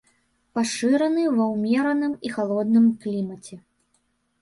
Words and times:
Пашыраны 0.59 1.27
ва 1.37 1.45
ўмераным 1.53 2.17
і 2.29 2.35
халодным 2.39 2.91
клімаце. 3.07 3.63